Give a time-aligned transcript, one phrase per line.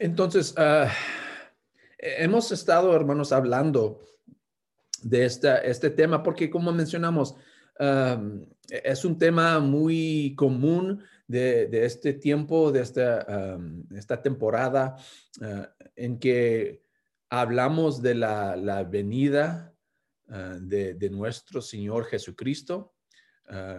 [0.00, 0.90] Entonces, ah,
[1.98, 4.00] hemos estado, hermanos, hablando
[5.02, 7.34] de este tema porque, como mencionamos,
[8.68, 13.58] es un tema muy común de, este tiempo, de esta,
[13.94, 14.96] esta temporada
[15.40, 16.82] ah, en que
[17.28, 19.74] hablamos de la, venida
[20.28, 22.94] ah, de, nuestro Señor Jesucristo.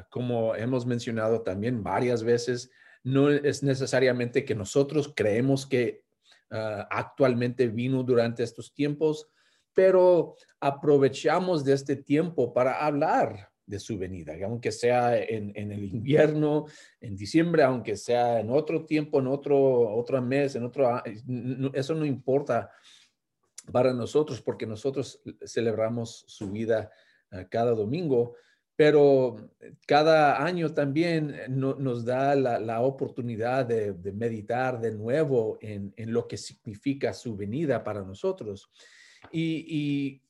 [0.10, 2.70] como hemos mencionado también varias veces,
[3.04, 6.03] no es necesariamente que nosotros creemos que
[6.54, 9.28] ah, actualmente vino durante estos tiempos,
[9.74, 16.66] pero aprovechamos de este tiempo para hablar de su venida, aunque sea en, el invierno,
[17.00, 21.02] en diciembre, aunque sea en otro tiempo, en otro, otro mes, en otro,
[21.74, 22.70] eso no importa
[23.72, 26.92] para nosotros porque nosotros celebramos su vida
[27.32, 28.36] ah, cada domingo,
[28.76, 29.52] pero
[29.86, 37.14] cada año también nos da la, oportunidad de, meditar de nuevo en, lo que significa
[37.14, 38.72] su venida para nosotros.
[39.32, 40.22] Y,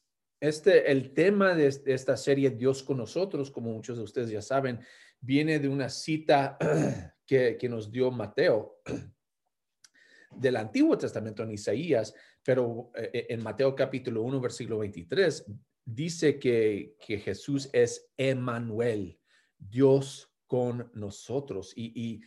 [0.42, 4.82] este, el tema de, esta serie Dios con nosotros, como muchos de ustedes ya saben,
[5.22, 6.58] viene de una cita
[7.26, 8.82] que, que nos dio Mateo
[10.32, 15.46] del Antiguo Testamento en Isaías, pero eh, en Mateo capítulo 1, versículo 23,
[15.86, 19.20] dice que, Jesús es Emmanuel,
[19.58, 21.74] Dios con nosotros.
[21.76, 22.22] Y,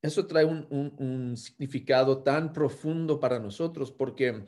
[0.00, 4.44] eso trae un, significado tan profundo para nosotros porque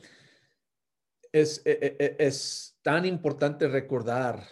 [1.33, 4.47] es, e, e, e, es, tan importante recordar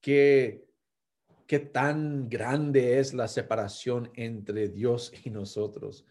[0.00, 0.66] que,
[1.46, 6.06] qué tan grande es la separación entre Dios y nosotros.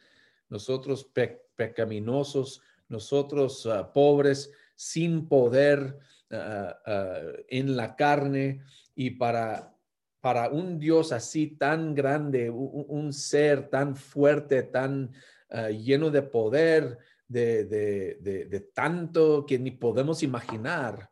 [0.48, 1.12] Nosotros
[1.56, 5.98] pecaminosos, nosotros ah, pobres, sin poder
[6.32, 8.62] ah, ah, en la carne
[8.96, 9.76] y para,
[10.22, 15.12] para un Dios así tan grande, un, ser tan fuerte, tan
[15.50, 21.10] ah, lleno de poder, de, de, tanto que ni podemos imaginar,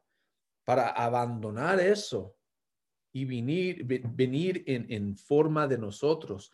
[0.65, 2.37] para abandonar eso
[3.11, 6.51] y venir, venir en, en forma de nosotros,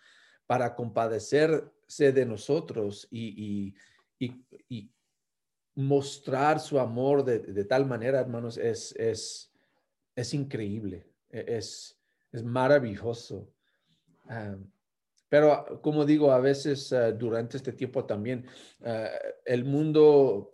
[0.50, 3.76] para compadecerse de nosotros y,
[4.18, 4.92] y, y,
[5.80, 9.50] mostrar su amor de, tal manera, hermanos, es, es,
[10.14, 11.98] es increíble, e, es,
[12.34, 13.50] es maravilloso.
[14.28, 14.58] Ah,
[15.30, 18.46] pero como digo, a veces ah, durante este tiempo también
[18.84, 19.10] ah,
[19.46, 20.52] el mundo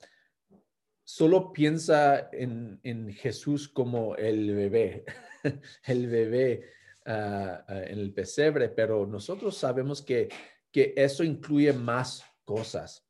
[1.04, 5.06] solo piensa en, en, Jesús como el bebé,
[5.86, 6.70] el bebé
[7.06, 10.30] en el pesebre, pero nosotros sabemos que,
[10.72, 13.06] que eso incluye más cosas.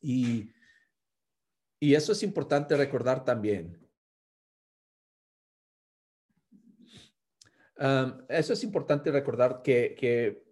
[0.00, 0.50] Y
[1.80, 3.78] y eso es importante recordar también.
[8.28, 10.44] eso es importante recordar que,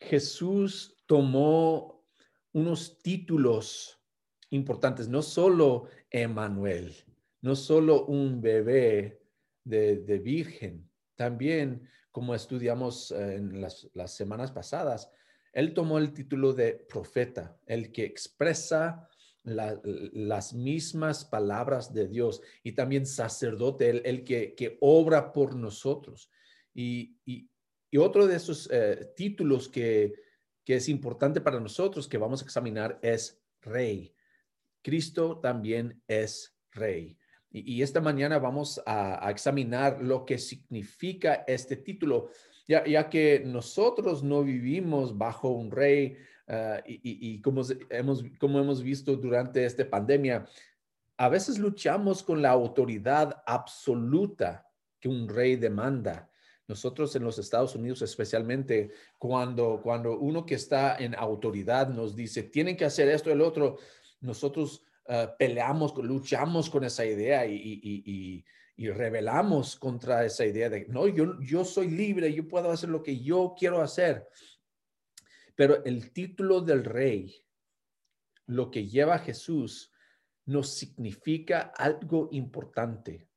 [0.00, 2.04] Jesús tomó
[2.52, 4.00] unos títulos
[4.50, 6.92] importantes, no solo Emanuel,
[7.40, 9.22] no solo un bebé
[9.62, 15.08] de, virgen, también como estudiamos en las, las, semanas pasadas,
[15.52, 19.08] él tomó el título de profeta, el que expresa
[19.44, 26.30] las mismas palabras de Dios y también sacerdote, el, que, que, obra por nosotros.
[26.74, 27.48] Y, y,
[27.98, 30.14] otro de esos eh, títulos que,
[30.64, 34.14] que es importante para nosotros que vamos a examinar es rey.
[34.82, 37.16] Cristo también es rey.
[37.50, 42.30] Y, esta mañana vamos a, examinar lo que significa este título,
[42.66, 46.16] ya, ya que nosotros no vivimos bajo un rey,
[46.54, 50.44] Ah, y, como, hemos, como hemos visto durante esta pandemia,
[51.16, 54.68] a veces luchamos con la autoridad absoluta
[55.00, 56.30] que un rey demanda.
[56.68, 62.42] Nosotros en los Estados Unidos, especialmente cuando, cuando uno que está en autoridad nos dice,
[62.42, 63.78] tienen que hacer esto, el otro,
[64.20, 68.44] nosotros ah, peleamos, luchamos con esa idea y,
[68.76, 73.02] y, rebelamos contra esa idea de, no, yo, yo soy libre, yo puedo hacer lo
[73.02, 74.28] que yo quiero hacer.
[75.54, 77.44] Pero el título del rey,
[78.46, 79.92] lo que lleva Jesús,
[80.46, 83.28] nos significa algo importante.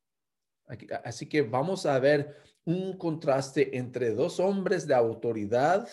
[1.04, 2.34] Así que vamos a ver
[2.64, 5.88] un contraste entre dos hombres de autoridad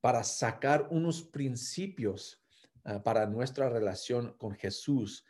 [0.00, 2.40] para sacar unos principios
[2.84, 5.24] ah, para nuestra relación con Jesús.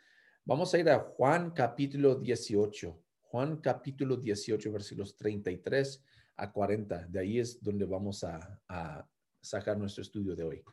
[0.45, 2.99] Vamos a ir a Juan capítulo 18.
[3.21, 6.03] Juan capítulo 18, versículos 33
[6.35, 7.07] a 40.
[7.07, 9.07] De ahí es donde vamos a
[9.43, 10.63] sacar nuestro estudio de hoy.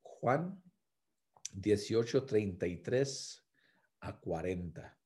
[0.00, 0.60] Juan
[1.52, 3.46] 18, 33
[4.00, 4.98] a 40.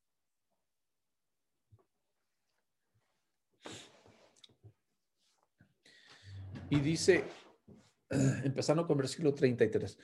[6.71, 7.25] Y dice,
[8.45, 9.99] empezando con versículo 33.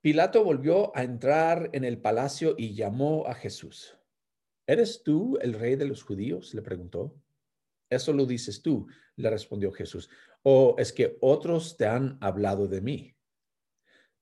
[0.00, 3.98] Pilato volvió a entrar en el palacio y llamó a Jesús.
[4.66, 6.54] ¿Eres tú el rey de los judíos?
[6.54, 7.20] le preguntó.
[7.90, 8.86] Eso lo dices tú,
[9.16, 10.08] le respondió Jesús.
[10.42, 13.14] ¿O es que otros te han hablado de mí?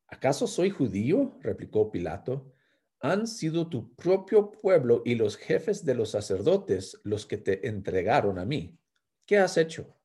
[0.08, 1.38] ¿Acaso soy judío?
[1.40, 2.52] replicó Pilato.
[3.00, 8.38] Han sido tu propio pueblo y los jefes de los sacerdotes los que te entregaron
[8.38, 8.76] a mí.
[9.24, 9.96] ¿Qué has hecho?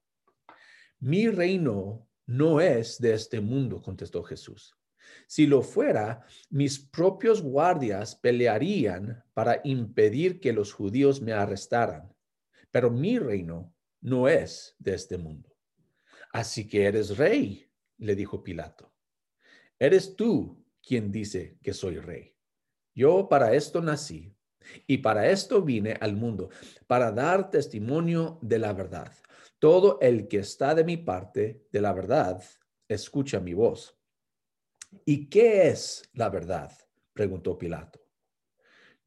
[1.00, 4.78] Mi reino no es de este mundo, contestó Jesús.
[5.28, 12.14] Si lo fuera, mis propios guardias pelearían para impedir que los judíos me arrestaran.
[12.72, 15.53] Pero mi reino no es de este mundo.
[16.34, 17.70] Así que eres rey,
[18.00, 18.92] le dijo Pilato.
[19.78, 22.36] Eres tú quien dice que soy rey.
[22.96, 24.36] Yo para esto nací
[24.88, 26.50] y para esto vine al mundo,
[26.88, 29.14] para dar testimonio de la verdad.
[29.60, 32.44] Todo el que está de mi parte, de la verdad,
[32.88, 33.96] escucha mi voz.
[35.06, 36.72] ¿Y qué es la verdad?
[37.14, 38.02] preguntó Pilato.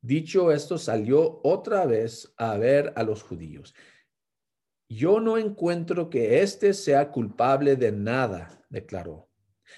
[0.00, 3.74] Dicho esto, salió otra vez a ver a los judíos.
[4.88, 9.28] Yo no encuentro que éste sea culpable de nada, declaró.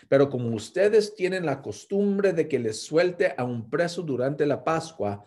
[0.09, 4.63] Pero como ustedes tienen la costumbre de que les suelte a un preso durante la
[4.65, 5.25] Pascua,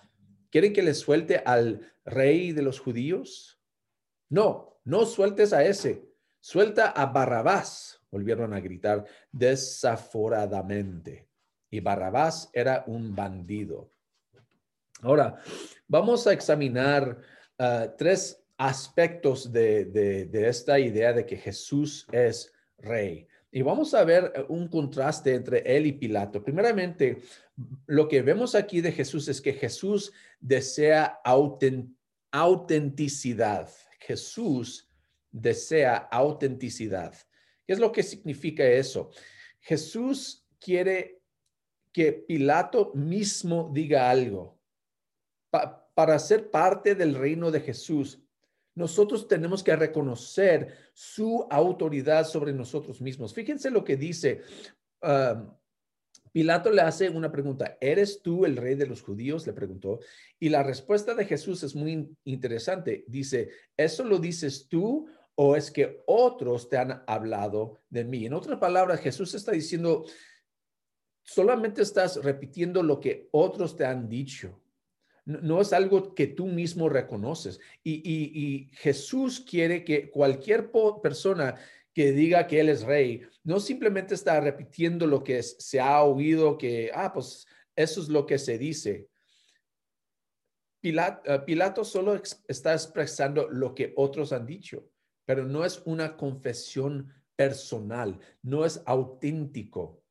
[0.50, 3.60] ¿quieren que les suelte al rey de los judíos?
[4.30, 6.06] No, no sueltes a ese,
[6.40, 11.30] suelta a Barrabás volvieron a gritar desaforadamente.
[11.70, 13.94] Y Barrabás era un bandido.
[15.02, 15.42] Ahora,
[15.88, 17.18] vamos a examinar
[17.58, 23.28] ah, tres aspectos de, de, esta idea de que Jesús es rey.
[23.52, 26.44] Y vamos a ver un contraste entre él y Pilato.
[26.44, 27.18] Primeramente,
[27.88, 31.20] lo que vemos aquí de Jesús es que Jesús desea
[32.32, 33.68] autenticidad.
[34.00, 34.92] Jesús
[35.32, 37.16] desea autenticidad.
[37.66, 39.10] ¿Qué es lo que significa eso?
[39.60, 41.20] Jesús quiere
[41.92, 44.60] que Pilato mismo diga algo.
[45.96, 48.24] para ser parte del reino de Jesús,
[48.76, 53.34] nosotros tenemos que reconocer su autoridad sobre nosotros mismos.
[53.34, 54.42] Fíjense lo que dice.
[55.02, 55.54] Um,
[56.32, 59.46] Pilato le hace una pregunta, ¿eres tú el rey de los judíos?
[59.46, 60.00] Le preguntó.
[60.40, 63.04] Y la respuesta de Jesús es muy interesante.
[63.08, 68.26] Dice, ¿eso lo dices tú o es que otros te han hablado de mí.
[68.26, 70.06] En otras palabras, Jesús está diciendo,
[71.24, 74.61] solamente estás repitiendo lo que otros te han dicho.
[75.42, 77.60] No, es algo que tú mismo reconoces.
[77.84, 81.56] Y, Jesús quiere que cualquier persona
[81.94, 86.58] que diga que Él es rey, no simplemente está repitiendo lo que se ha oído,
[86.58, 87.46] que, ah, pues
[87.76, 89.08] eso es lo que se dice.
[90.80, 94.92] Pilato, Pilato solo está expresando lo que otros han dicho
[95.32, 100.04] pero no es una confesión personal, no es auténtico.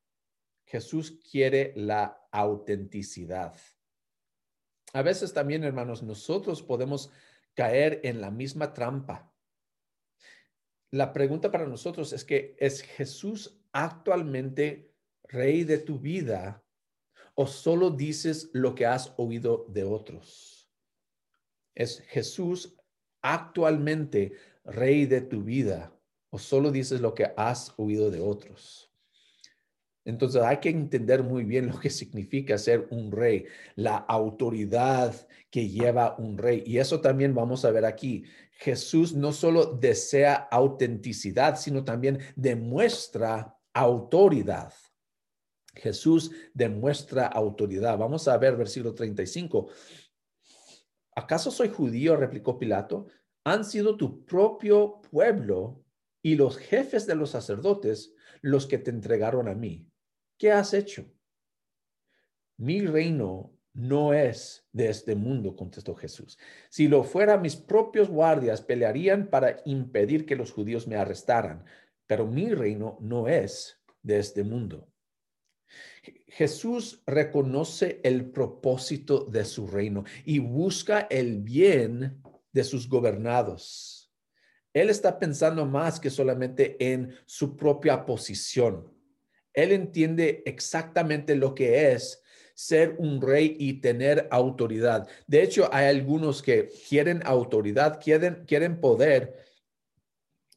[0.64, 3.54] Jesús quiere la autenticidad.
[4.92, 7.10] A veces también, hermanos, nosotros podemos
[7.54, 9.32] caer en la misma trampa.
[10.90, 14.92] La pregunta para nosotros es que, ¿es Jesús actualmente
[15.24, 16.64] rey de tu vida
[17.34, 20.70] o solo dices lo que has oído de otros?
[21.74, 22.76] ¿Es Jesús
[23.22, 25.96] actualmente rey de tu vida
[26.30, 28.89] o solo dices lo que has oído de otros.
[30.04, 35.14] Entonces hay que entender muy bien lo que significa ser un rey, la autoridad
[35.50, 36.62] que lleva un rey.
[36.66, 38.24] Y eso también vamos a ver aquí.
[38.52, 44.72] Jesús no solo desea autenticidad, sino también demuestra autoridad.
[45.74, 47.96] Jesús demuestra autoridad.
[47.98, 49.68] Vamos a ver versículo 35.
[51.14, 52.16] ¿Acaso soy judío?
[52.16, 53.06] replicó Pilato
[53.44, 55.82] han sido tu propio pueblo
[56.22, 59.89] y los jefes de los sacerdotes los que te entregaron a mí.
[60.40, 61.04] ¿Qué has hecho?
[62.56, 66.38] Mi reino no es de este mundo, contestó Jesús.
[66.70, 71.66] Si lo fuera, mis propios guardias pelearían para impedir que los judíos me arrestaran,
[72.06, 74.88] pero mi reino no es de este mundo.
[76.28, 84.10] Jesús reconoce el propósito de su reino y busca el bien de sus gobernados.
[84.72, 88.99] Él está pensando más que solamente en su propia posición.
[89.62, 92.22] Él entiende exactamente lo que es
[92.54, 95.08] ser un rey y tener autoridad.
[95.26, 99.44] De hecho, hay algunos que quieren autoridad, quieren, quieren poder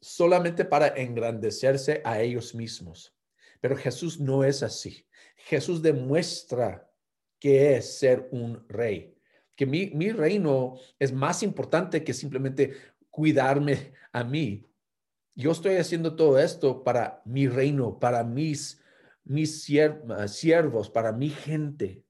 [0.00, 3.14] solamente para engrandecerse a ellos mismos.
[3.60, 5.06] Pero Jesús no es así.
[5.36, 6.90] Jesús demuestra
[7.38, 9.14] que es ser un rey
[9.56, 12.74] que mi, mi reino es más importante que simplemente
[13.10, 14.66] cuidarme a mí.
[15.36, 18.80] yo estoy haciendo todo esto para mi reino, para mis,
[19.24, 22.04] mis siervos, para mi gente.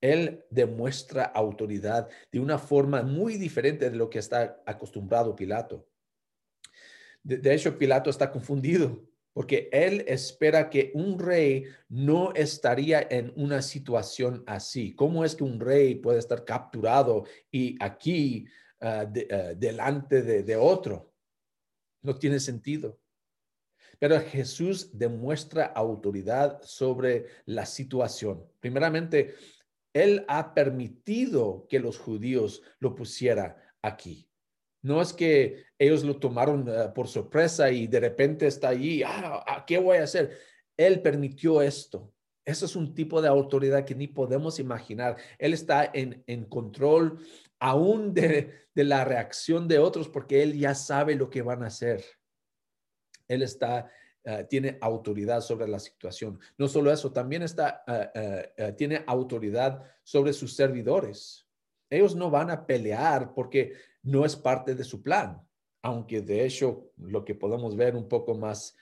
[0.00, 5.86] Él demuestra autoridad de una forma muy diferente de lo que está acostumbrado Pilato.
[7.22, 13.60] De, hecho, Pilato está confundido porque él espera que un rey no estaría en una
[13.60, 14.94] situación así.
[14.94, 18.46] ¿Cómo es que un rey puede estar capturado y aquí
[18.80, 21.12] ah, ah, delante de otro?
[22.02, 22.99] No tiene sentido.
[24.00, 28.44] Pero Jesús demuestra autoridad sobre la situación.
[28.58, 29.34] Primeramente,
[29.92, 34.26] él ha permitido que los judíos lo pusiera aquí.
[34.82, 39.44] No es que ellos lo tomaron eh, por sorpresa y de repente está allí, ah,
[39.46, 40.38] ah, ¿qué voy a hacer?
[40.76, 42.12] Él permitió esto.
[42.44, 45.16] Eso es un tipo de autoridad que ni podemos imaginar.
[45.38, 47.18] Él está en, control
[47.58, 52.02] aún de, la reacción de otros porque él ya sabe lo que van a hacer.
[53.30, 53.90] Él está
[54.22, 56.38] eh, tiene autoridad sobre la situación.
[56.58, 61.48] No solo eso, también está, eh, eh, tiene autoridad sobre sus servidores.
[61.88, 63.72] Ellos no van a pelear porque
[64.02, 65.40] no es parte de su plan,
[65.80, 68.76] aunque de hecho lo que podemos ver un poco más,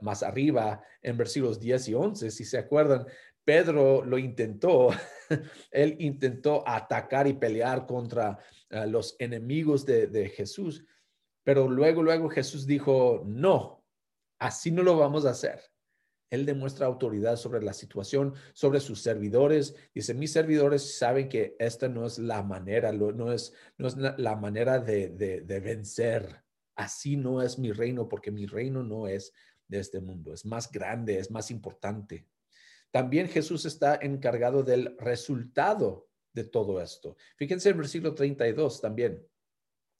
[0.00, 3.06] más arriba en versículos 10 y 11, si se acuerdan,
[3.42, 4.90] Pedro lo intentó,
[5.72, 8.38] él intentó atacar y pelear contra
[8.86, 10.84] los enemigos de, de Jesús,
[11.42, 13.75] pero luego, luego Jesús dijo, no,
[14.38, 15.60] Así no lo vamos a hacer.
[16.30, 19.76] Él demuestra autoridad sobre la situación, sobre sus servidores.
[19.94, 24.36] Dice, mis servidores saben que esta no es la manera, no es, no es la
[24.36, 26.42] manera de, de, vencer.
[26.74, 29.32] Así no es mi reino, porque mi reino no es
[29.68, 32.26] de este mundo, es más grande, es más importante.
[32.90, 37.16] También Jesús está encargado del resultado de todo esto.
[37.36, 39.26] Fíjense el versículo 32 también.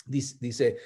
[0.04, 0.76] Dice, dice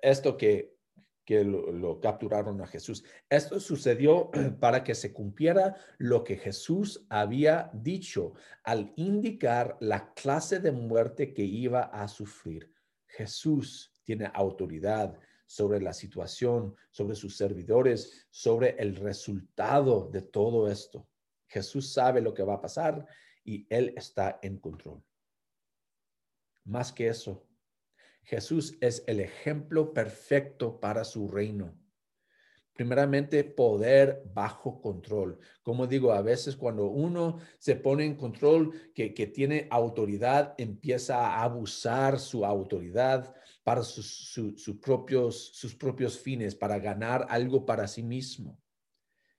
[0.00, 0.79] esto que
[1.24, 3.04] que lo, capturaron a Jesús.
[3.28, 8.34] Esto sucedió para que se cumpliera lo que Jesús había dicho
[8.64, 12.72] al indicar la clase de muerte que iba a sufrir.
[13.06, 21.08] Jesús tiene autoridad sobre la situación, sobre sus servidores, sobre el resultado de todo esto.
[21.48, 23.04] Jesús sabe lo que va a pasar
[23.44, 25.02] y Él está en control.
[26.64, 27.49] Más que eso,
[28.30, 31.76] Jesús es el ejemplo perfecto para su reino.
[32.72, 35.40] Primeramente, poder bajo control.
[35.64, 41.42] Como digo, a veces cuando uno se pone en control, que, tiene autoridad, empieza a
[41.42, 43.34] abusar su autoridad
[43.64, 48.62] para sus, propios, sus propios fines, para ganar algo para sí mismo.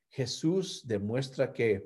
[0.10, 1.86] Jesús demuestra que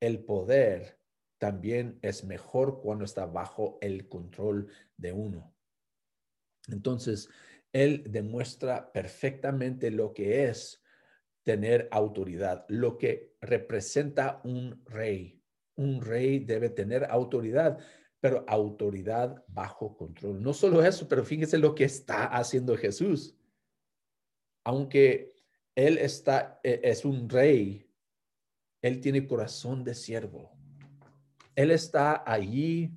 [0.00, 0.98] el poder
[1.36, 5.53] también es mejor cuando está bajo el control de uno.
[6.68, 7.28] Entonces,
[7.72, 10.82] él demuestra perfectamente lo que es
[11.42, 15.40] tener autoridad, lo que representa un rey.
[15.76, 17.78] Un rey debe tener autoridad,
[18.20, 20.42] pero autoridad bajo control.
[20.42, 23.36] No solo eso, pero fíjense lo que está haciendo Jesús.
[24.64, 25.34] Aunque
[25.74, 27.90] él está, e, es un rey,
[28.80, 30.56] él tiene corazón de siervo.
[31.54, 32.96] Él está allí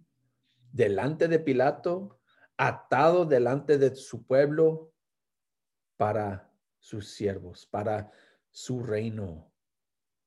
[0.72, 2.17] delante de Pilato
[2.58, 4.94] atado delante de su pueblo
[5.96, 8.12] para sus siervos, para
[8.50, 9.52] su reino,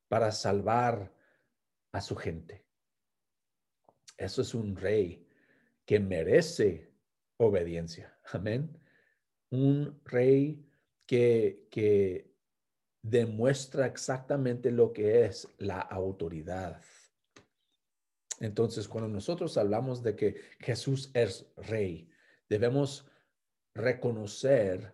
[0.08, 1.12] para salvar
[1.92, 2.64] a su gente.
[4.16, 5.26] Eso es un rey
[5.84, 6.92] que merece
[7.38, 8.16] obediencia.
[8.32, 8.78] Amén.
[9.50, 10.64] Un rey
[11.06, 12.32] que, que
[13.02, 16.82] demuestra exactamente lo que es la autoridad.
[18.38, 22.09] Entonces, cuando nosotros hablamos de que Jesús es rey,
[22.50, 23.06] debemos
[23.74, 24.92] reconocer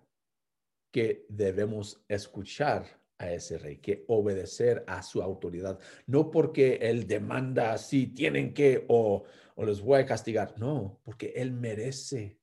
[0.93, 7.73] que debemos escuchar a ese rey, que obedecer a su autoridad, no porque él demanda
[7.73, 12.39] así, tienen que o, o los voy a castigar, no, porque él merece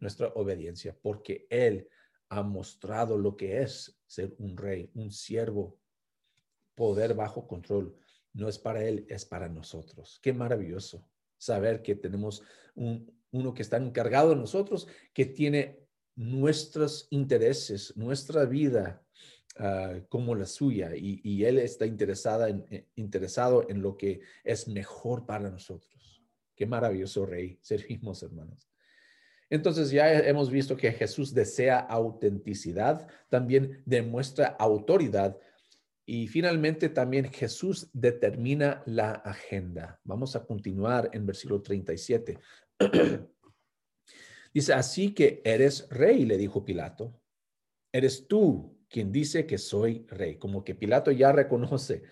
[0.00, 1.88] nuestra obediencia, porque él
[2.30, 5.78] ha mostrado lo que es ser un rey, un siervo,
[6.74, 7.94] poder bajo control.
[8.32, 10.20] No es para él, es para nosotros.
[10.22, 12.42] Qué maravilloso saber que tenemos
[12.74, 15.80] un, uno que está encargado de nosotros, que tiene
[16.16, 19.02] nuestros intereses, nuestra vida
[19.58, 25.26] ah, como la suya, y, Él está interesada eh, interesado en lo que es mejor
[25.26, 26.22] para nosotros.
[26.56, 28.68] Qué maravilloso Rey servimos, hermanos.
[29.50, 35.38] Entonces ya hemos visto que Jesús desea autenticidad, también demuestra autoridad
[36.04, 40.00] y finalmente también Jesús determina la agenda.
[40.04, 42.38] Vamos a continuar en versículo 37.
[44.54, 47.20] Dice, así que eres rey, le dijo Pilato.
[47.92, 52.02] eres tú quien dice que soy rey, como que Pilato ya reconoce,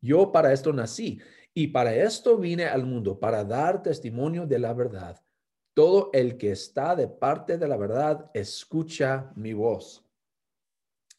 [0.00, 1.20] yo para esto nací
[1.54, 5.22] y para esto vine al mundo, para dar testimonio de la verdad.
[5.72, 10.04] Todo el que está de parte de la verdad, escucha mi voz.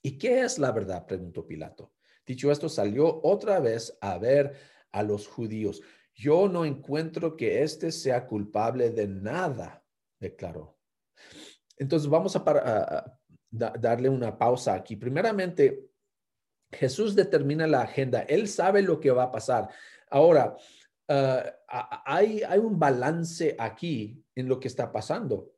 [0.01, 1.05] ¿Y qué es la verdad?
[1.05, 1.93] preguntó Pilato.
[2.25, 4.53] Dicho esto, salió otra vez a ver
[4.91, 5.81] a los judíos.
[6.15, 9.83] Yo no encuentro que éste sea culpable de nada,
[10.17, 10.77] declaró.
[11.77, 13.19] Entonces vamos a,
[13.51, 14.95] darle una pausa aquí.
[14.95, 15.89] Primeramente,
[16.71, 18.21] Jesús determina la agenda.
[18.21, 19.69] Él sabe lo que va a pasar.
[20.09, 20.55] Ahora,
[21.09, 25.51] ah, hay, hay un balance aquí en lo que está pasando.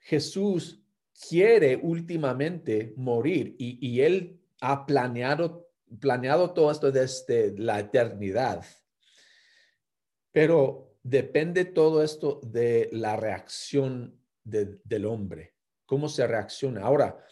[0.00, 0.82] Jesús
[1.28, 5.68] quiere últimamente morir y, y él ha planeado,
[6.00, 8.64] planeado todo esto desde la eternidad.
[10.32, 15.54] Pero depende todo esto de la reacción del hombre,
[15.86, 16.82] cómo se reacciona.
[16.82, 17.24] Ahora,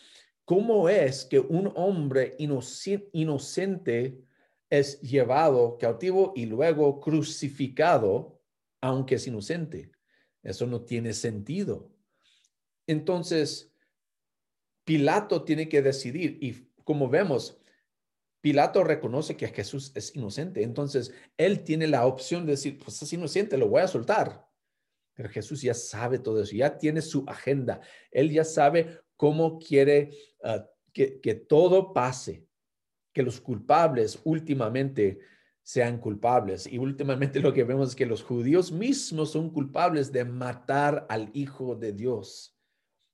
[0.45, 4.21] ¿cómo es que un hombre inocente
[4.69, 8.41] es llevado cautivo y luego crucificado,
[8.81, 9.93] aunque es inocente?
[10.43, 11.91] Eso no tiene sentido.
[12.87, 13.73] Entonces,
[14.85, 17.59] Pilato tiene que decidir y como vemos,
[18.41, 20.63] Pilato reconoce que Jesús es inocente.
[20.63, 24.47] Entonces, él tiene la opción de decir, pues es inocente, lo voy a soltar.
[25.15, 27.81] Pero Jesús ya sabe todo eso, ya tiene su agenda.
[28.11, 30.11] Él ya sabe cómo quiere
[30.45, 32.47] ah, que, que todo pase,
[33.13, 35.19] que los culpables últimamente
[35.63, 36.67] sean culpables.
[36.67, 41.31] Y últimamente lo que vemos es que los judíos mismos son culpables de matar al
[41.33, 42.56] Hijo de Dios.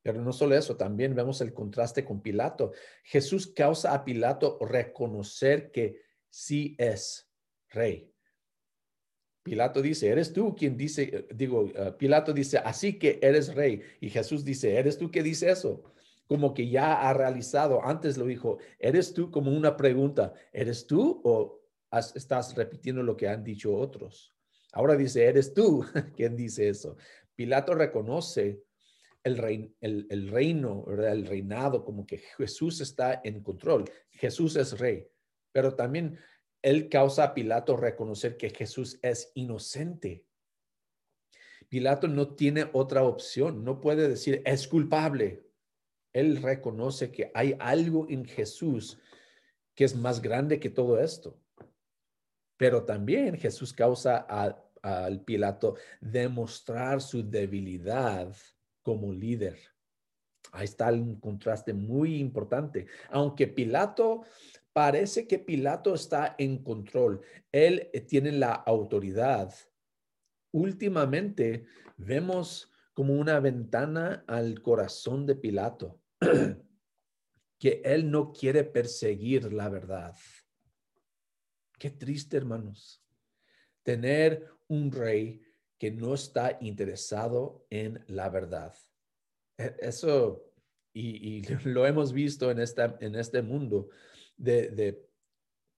[0.03, 2.73] Pero no solo eso, también vemos el contraste con Pilato.
[3.05, 7.31] Jesús causa a Pilato reconocer que sí es
[7.69, 8.13] rey.
[9.43, 13.81] Pilato dice, eres tú quien dice, eh, digo, eh, Pilato dice, así que eres rey.
[14.01, 15.85] Y Jesús dice, eres tú que dice eso.
[16.27, 21.21] Como que ya ha realizado, antes lo dijo, eres tú como una pregunta, ¿eres tú
[21.25, 21.61] o
[22.15, 24.33] estás repitiendo lo que han dicho otros?
[24.73, 25.85] Ahora dice, eres tú
[26.17, 26.97] quien dice eso.
[27.35, 28.63] Pilato reconoce
[29.25, 33.85] el, el, reino, el reinado, como que Jesús está en control.
[34.11, 35.09] Jesús es rey,
[35.53, 36.19] pero también
[36.63, 40.25] él causa a Pilato reconocer que Jesús es inocente.
[41.69, 45.47] Pilato no tiene otra opción, no puede decir es culpable.
[46.13, 48.99] Él reconoce que hay algo en Jesús
[49.75, 51.41] que es más grande que todo esto.
[52.59, 54.19] Pero también Jesús causa
[54.83, 58.37] al Pilato demostrar su debilidad
[58.83, 59.59] como líder.
[60.53, 62.87] Ahí está un contraste muy importante.
[63.11, 64.23] Aunque Pilato,
[64.73, 69.55] parece que Pilato está en control, él eh, tiene la autoridad.
[70.51, 71.65] Últimamente
[71.97, 76.01] vemos como una ventana al corazón de Pilato,
[77.59, 80.15] que él no quiere perseguir la verdad.
[81.79, 83.03] Qué triste, hermanos,
[83.83, 85.43] tener un rey
[85.83, 88.73] que no está interesado en la verdad.
[89.59, 90.45] E, eso,
[90.95, 93.89] y, lo hemos visto en, esta, en este mundo
[94.37, 95.05] de,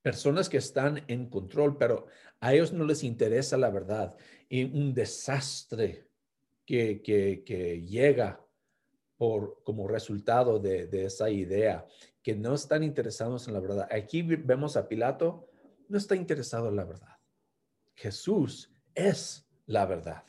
[0.03, 2.07] personas que están en control, pero
[2.39, 4.15] a ellos no les interesa la verdad.
[4.51, 6.07] Y un desastre
[6.67, 8.47] que, que, llega
[9.17, 11.87] por, como resultado de, de, esa idea,
[12.23, 13.89] que no están interesados en la verdad.
[13.91, 15.49] Aquí vemos a Pilato,
[15.89, 17.17] no está interesado en la verdad.
[17.95, 20.25] Jesús es la verdad.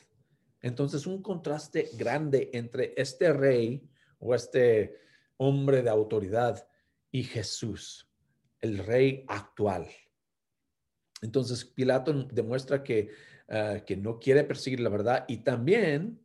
[0.62, 4.98] Entonces, un contraste grande entre este rey o este
[5.36, 6.66] hombre de autoridad
[7.10, 8.10] y Jesús,
[8.60, 9.86] el rey actual.
[11.22, 13.10] Entonces, Pilato demuestra que,
[13.48, 16.20] ah, que no quiere perseguir la verdad y también,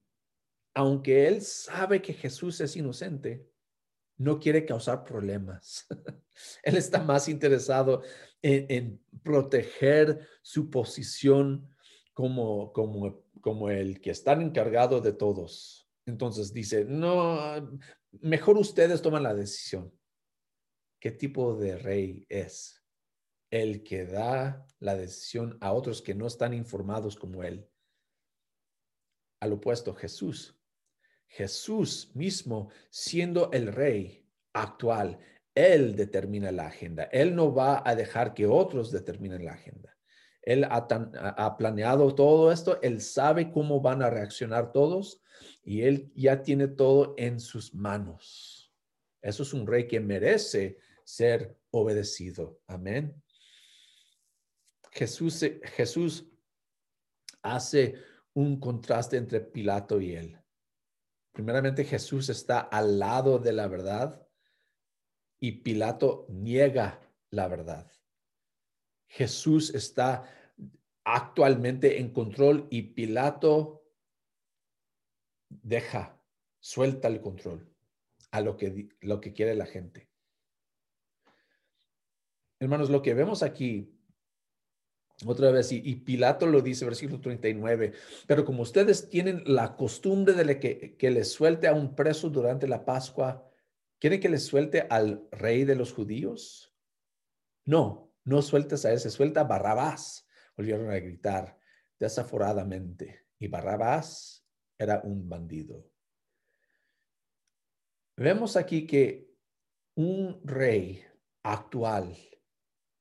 [0.73, 3.47] aunque él sabe que Jesús es inocente,
[4.17, 5.87] no quiere causar problemas.
[6.63, 8.01] él está más interesado
[8.41, 11.70] en, en proteger su posición
[12.13, 15.89] como, como, como el que está encargado de todos.
[16.05, 17.79] Entonces dice, no,
[18.21, 19.93] mejor ustedes toman la decisión.
[20.99, 22.83] ¿Qué tipo de rey es?
[23.49, 27.67] El que da la decisión a otros que no están informados como él.
[29.39, 30.57] Al opuesto, Jesús.
[31.27, 35.19] Jesús mismo siendo el rey actual,
[35.55, 37.03] él determina la agenda.
[37.05, 39.90] Él no va a dejar que otros determinen la agenda.
[40.41, 45.21] Él ha, planeado todo esto, él sabe cómo van a reaccionar todos
[45.63, 48.73] y él ya tiene todo en sus manos.
[49.21, 52.59] Eso es un rey que merece ser obedecido.
[52.65, 53.21] Amén.
[54.91, 56.25] Jesús, Jesús
[57.43, 57.95] hace
[58.33, 60.39] un contraste entre Pilato y él.
[61.31, 64.27] Primeramente, Jesús está al lado de la verdad,
[65.39, 67.01] y Pilato niega
[67.31, 67.91] la verdad.
[69.11, 70.23] Jesús está
[71.03, 73.83] actualmente en control y Pilato
[75.49, 76.17] deja,
[76.61, 77.69] suelta el control
[78.31, 80.09] a lo que, lo que quiere la gente.
[82.57, 83.93] Hermanos, lo que vemos aquí,
[85.25, 87.91] otra vez, y, Pilato lo dice, versículo 39,
[88.27, 92.65] pero como ustedes tienen la costumbre de que, que les suelte a un preso durante
[92.65, 93.45] la Pascua,
[93.99, 96.73] ¿quieren que les suelte al rey de los judíos?
[97.65, 101.57] No, no sueltes a ese, suelta a Barrabás volvieron a gritar
[101.99, 104.45] desaforadamente y Barrabás
[104.77, 105.89] era un bandido.
[108.17, 109.31] Vemos aquí que
[109.95, 111.03] un rey
[111.43, 112.15] actual,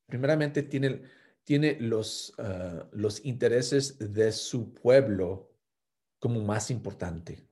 [0.06, 1.02] primeramente tiene,
[1.44, 5.52] tiene los, ah, los intereses de su pueblo
[6.18, 7.46] como más importante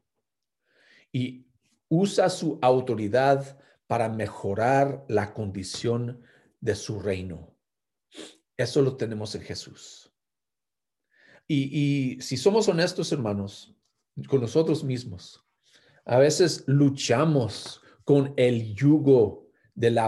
[1.13, 1.47] y
[1.89, 6.23] usa su autoridad para mejorar la condición
[6.61, 7.58] de su reino.
[8.59, 10.13] Eso lo tenemos en Jesús.
[11.47, 13.75] Y, si somos honestos, hermanos,
[14.29, 15.43] con nosotros mismos,
[16.05, 20.07] a veces luchamos con el yugo de la,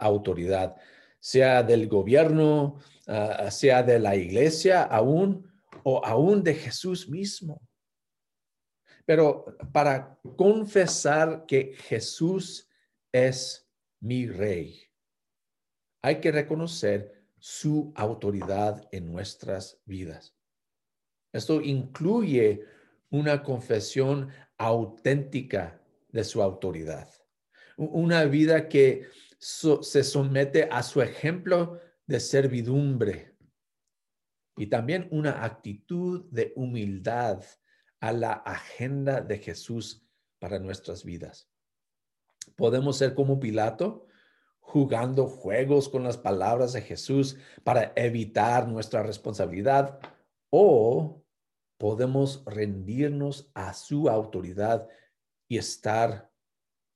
[0.00, 0.76] autoridad,
[1.18, 7.60] sea del gobierno, ah, sea de la iglesia, aún o aún de Jesús mismo.
[9.04, 12.70] Pero para confesar que Jesús
[13.12, 13.68] es
[14.00, 14.84] mi rey,
[16.00, 20.34] hay que reconocer su autoridad en nuestras vidas.
[21.30, 22.64] Esto incluye
[23.10, 25.78] una confesión auténtica
[26.08, 27.06] de su autoridad,
[27.76, 33.36] una vida que se somete a su ejemplo de servidumbre
[34.56, 37.44] y también una actitud de humildad
[38.00, 40.02] a la agenda de Jesús
[40.38, 41.46] para nuestras vidas.
[42.56, 44.06] Podemos ser como Pilato,
[44.64, 50.00] jugando juegos con las palabras de Jesús para evitar nuestra responsabilidad
[50.50, 51.22] o
[51.78, 54.88] podemos rendirnos a su autoridad
[55.48, 56.32] y estar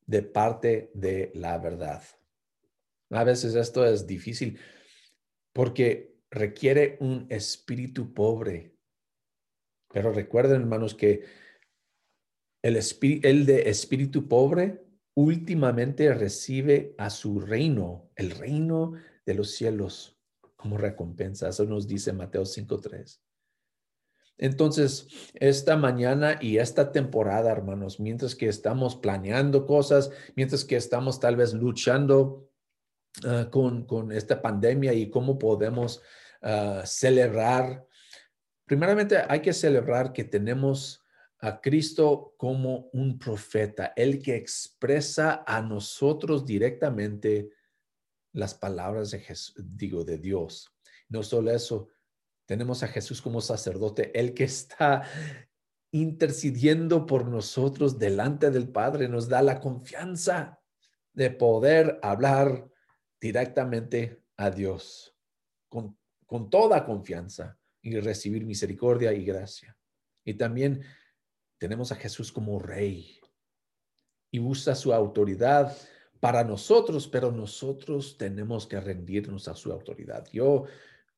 [0.07, 2.03] de parte de la verdad.
[3.11, 4.59] A veces esto es difícil
[5.53, 8.75] porque requiere un espíritu pobre.
[9.93, 11.23] Pero recuerden, hermanos, que
[12.63, 12.77] el,
[13.23, 14.88] el de espíritu pobre
[15.19, 18.93] últimamente recibe a su reino, el reino
[19.27, 20.17] de los cielos,
[20.55, 21.49] como recompensa.
[21.49, 23.19] Eso nos dice Mateo 5.3.
[24.37, 31.19] Entonces, esta mañana y esta temporada, hermanos, mientras que estamos planeando cosas, mientras que estamos
[31.19, 32.49] tal vez luchando
[33.25, 36.01] ah, con, esta pandemia y cómo podemos
[36.43, 37.85] ah, celebrar,
[38.67, 41.05] primeramente hay que celebrar que tenemos
[41.41, 47.51] a Cristo como un profeta, el que expresa a nosotros directamente
[48.33, 50.73] las palabras de Jesús, digo, de Dios.
[51.09, 51.89] No solo eso,
[52.47, 55.05] tenemos a Jesús como sacerdote, el que está
[55.93, 60.61] intercediendo por nosotros delante del Padre, nos da la confianza
[61.13, 62.69] de poder hablar
[63.21, 65.17] directamente a Dios
[65.69, 69.77] con, con toda confianza y recibir misericordia y gracia.
[70.25, 70.85] Y también
[71.59, 73.21] tenemos a Jesús como rey
[74.31, 75.77] y usa su autoridad
[76.21, 80.27] para nosotros, pero nosotros tenemos que rendirnos a su autoridad.
[80.33, 80.65] Yo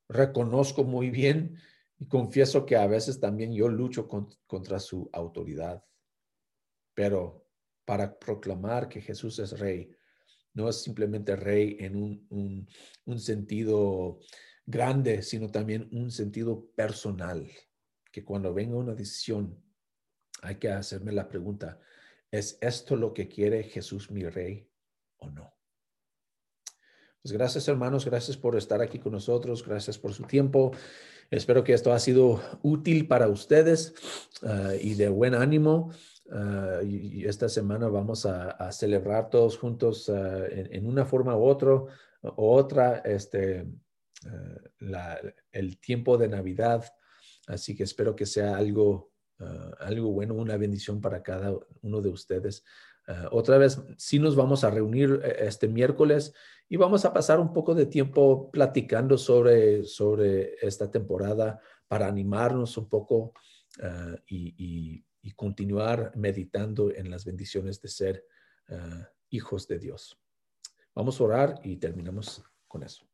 [0.08, 1.56] reconozco muy bien
[1.98, 4.08] y confieso que a veces también yo lucho
[4.46, 5.84] contra su autoridad,
[6.94, 7.46] pero
[7.84, 9.90] para proclamar que Jesús es rey,
[10.52, 12.68] no es simplemente rey en un,
[13.04, 14.20] un sentido
[14.66, 17.48] grande, sino también un sentido personal,
[18.12, 19.62] que cuando venga una decisión
[20.42, 21.78] hay que hacerme la pregunta,
[22.30, 24.68] ¿es esto lo que quiere Jesús mi rey
[25.18, 25.54] o no?
[27.22, 30.72] Pues gracias hermanos, gracias por estar aquí con nosotros, gracias por su tiempo.
[31.30, 33.94] Espero que esto ha sido útil para ustedes
[34.42, 35.92] ah, y de buen ánimo.
[36.32, 41.74] Ah, y, esta semana vamos a, celebrar todos juntos ah, en, una forma u otra,
[41.74, 43.66] u otra este,
[45.52, 46.84] el tiempo de Navidad.
[47.46, 49.09] Así que espero que sea algo
[49.40, 52.62] Ah, algo bueno, una bendición para cada uno de ustedes.
[53.06, 56.34] Ah, otra vez, sí nos vamos a reunir eh, este miércoles
[56.68, 62.76] y vamos a pasar un poco de tiempo platicando sobre, sobre esta temporada para animarnos
[62.76, 63.32] un poco
[63.82, 65.04] ah, y, y,
[65.36, 68.26] continuar meditando en las bendiciones de ser
[69.30, 70.18] hijos de Dios.
[70.94, 73.09] Vamos a orar y terminamos con eso.